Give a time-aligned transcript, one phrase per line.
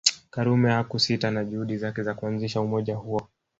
[0.31, 3.27] Karume hakusita na juhudi zake za kuanzisha umoja huo